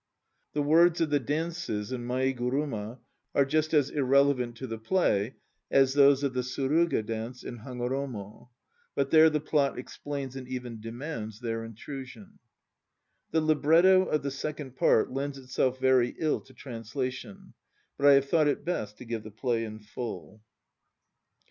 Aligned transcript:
The 0.53 0.63
words 0.63 0.99
of 0.99 1.11
the 1.11 1.19
dances 1.19 1.91
in 1.91 2.07
Maiguruma 2.07 2.97
are 3.35 3.45
just 3.45 3.71
as 3.71 3.91
irrelevant 3.91 4.57
to 4.57 4.65
the 4.65 4.79
play 4.79 5.35
as 5.69 5.93
those 5.93 6.23
of 6.23 6.33
the 6.33 6.41
Suruga 6.41 7.05
Dance 7.05 7.43
in 7.43 7.59
Hagoromo, 7.59 8.49
but 8.95 9.11
there 9.11 9.29
the 9.29 9.39
plot 9.39 9.77
explains 9.77 10.35
and 10.35 10.47
even 10.47 10.81
demands 10.81 11.39
their 11.39 11.63
intrusion. 11.63 12.39
The 13.29 13.41
libretto 13.41 14.05
of 14.05 14.23
the 14.23 14.31
second 14.31 14.75
part 14.75 15.11
lends 15.11 15.37
itself 15.37 15.77
very 15.79 16.15
ill 16.17 16.41
to 16.45 16.53
translation, 16.55 17.53
but 17.95 18.07
I 18.07 18.13
have 18.13 18.25
thought 18.27 18.47
it 18.47 18.65
best 18.65 18.97
to 18.97 19.05
give 19.05 19.21
the 19.21 19.29
play 19.29 19.63
in 19.65 19.77
full. 19.77 20.41